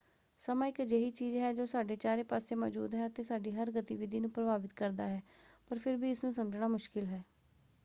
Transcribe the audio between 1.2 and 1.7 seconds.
ਹੈ ਜੋ